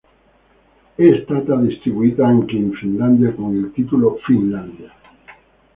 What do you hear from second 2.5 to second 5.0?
in Finlandia con il titolo "Finlandia".